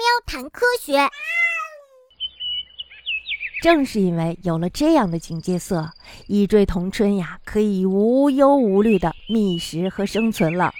[0.00, 1.10] 喵谈科学。
[3.62, 5.90] 正是因为有了这样的警戒色，
[6.26, 10.72] 一锥同春呀可以无忧无虑的觅食和生存了。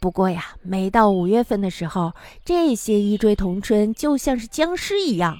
[0.00, 5.36] 不过呀，每到五月份的时候，这些一锥同春就像是僵尸一样。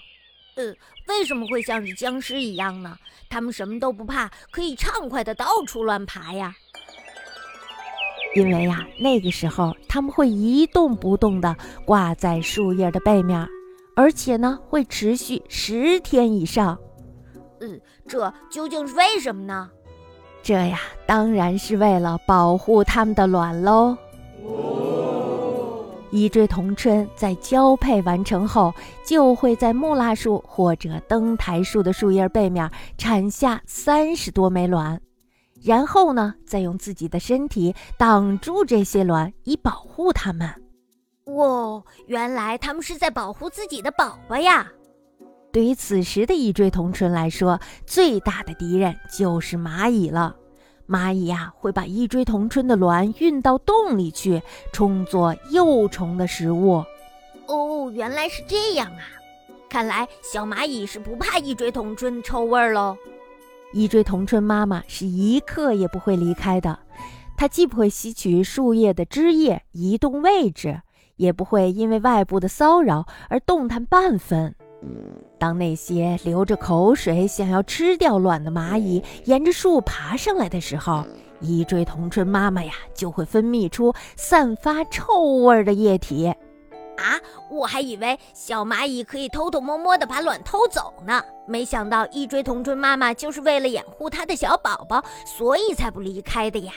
[0.56, 0.74] 呃，
[1.08, 2.98] 为什么会像是僵尸一样呢？
[3.30, 6.54] 他们什么都不怕，可以畅快的到处乱爬呀。
[8.34, 13.44] 因为呀，那个时候它们会一动不动地挂在树叶的背面，
[13.96, 16.78] 而且呢，会持续十天以上。
[17.60, 19.68] 嗯，这究竟是为什么呢？
[20.42, 23.96] 这呀，当然是为了保护它们的卵喽。
[26.12, 28.72] 一锥同春在交配完成后，
[29.04, 35.00] 就会在木蜡树或者灯台树的树叶背面产下三十多枚卵。
[35.62, 40.48] 然后呢，再用自己的身体挡住这些卵，以保护它们。
[41.24, 44.66] 哦，原来他们是在保护自己的宝宝呀！
[45.52, 50.34] 对于此时的一锥同春来说，最大的敌人就是蚂蚁了。
[50.88, 56.84] 蚂蚁呀，会把一锥同春的卵运到洞里去，充作幼虫的食物。
[57.46, 59.02] 哦，原来是这样啊！
[59.68, 62.96] 看来小蚂蚁是不怕一锥同春的臭味喽。
[63.72, 66.78] 一锥同春妈妈是一刻也不会离开的，
[67.36, 70.80] 它既不会吸取树叶的汁液移动位置，
[71.16, 74.54] 也不会因为外部的骚扰而动弹半分。
[75.38, 81.04] 当那些流着口水想要吃掉卵的蚂蚁沿着树爬上来的时候，
[81.40, 86.32] 一锥同春妈妈呀就会分泌出散发臭味的液体。
[87.00, 96.72] 啊，我还以为小蚂蚁可以偷偷摸摸的把卵偷走呢，没想到一锥同春妈妈就是为了掩护她的小宝宝，所以才不离开的呀。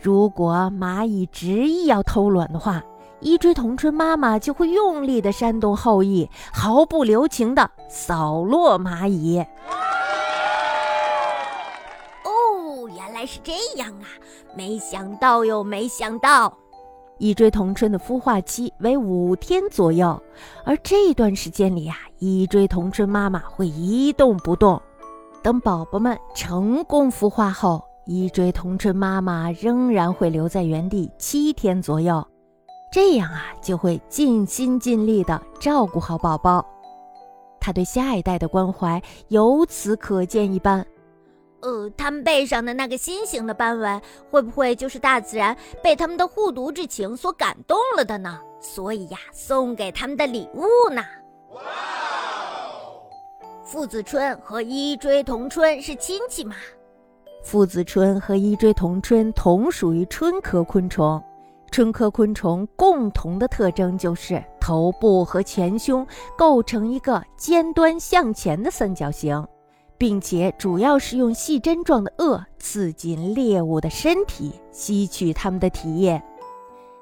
[0.00, 2.82] 如果蚂蚁执意要偷卵的话，
[3.20, 9.38] 一锥同春妈妈就会用力的扇动后翼，毫不留情的扫落蚂蚁。
[12.24, 14.04] 哦，原来是这样啊！
[14.54, 16.58] 没想到哟，没想到。
[17.18, 20.20] 一锥同春的孵化期为五天左右，
[20.64, 24.80] 而这段时间里呀，一锥同春妈妈会一动不动。
[25.42, 32.26] 等宝宝们成功孵化后，一锥同春妈妈仍然会留在原地七天左右，
[32.92, 36.64] 这样啊，就会尽心尽力地照顾好宝宝。
[37.60, 40.84] 他对下一代的关怀由此可见一斑。
[41.64, 43.98] 呃，他们背上的那个心形的斑纹，
[44.30, 48.38] 会不会就是大自然被他们的护犊之情所感动了的呢？
[48.60, 51.02] 所以呀，送给他们的礼物呢？
[51.54, 51.62] 哇！
[53.64, 56.54] 父子春和一锥同春是亲戚吗？
[57.42, 61.22] 父子春和一锥同春同属于春科昆虫。
[61.70, 69.44] 春科昆虫共同的特征就是头部和前胸构成一个尖端向前的三角形。
[70.04, 76.22] 并且主要是用细针状的颚刺进猎物的身体，吸取它们的体液。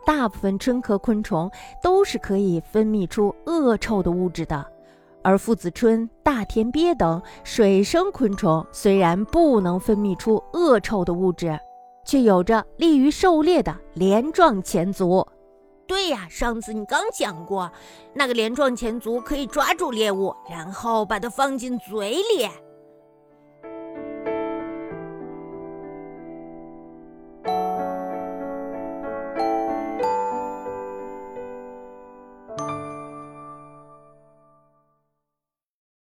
[0.06, 1.50] 大部分春科昆虫
[1.82, 4.64] 都是可以分泌出恶臭的物质的，
[5.20, 11.58] 而父子春、大田鳖等水生昆虫虽然不能分泌出恶臭的物质，
[12.06, 15.26] 却有着利于狩猎的镰状前足。
[15.88, 17.68] 对呀，上次你刚讲过，
[18.14, 22.48] 那个镰状前足可以抓住猎物，然后把它放进嘴里。